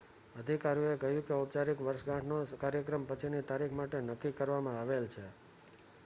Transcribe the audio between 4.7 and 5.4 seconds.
આવેલ છે